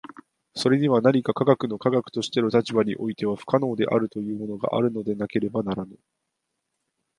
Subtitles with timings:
[0.55, 5.95] それには何か科学の科学としての立場においては不可能であるというものがあるのでなければならぬ。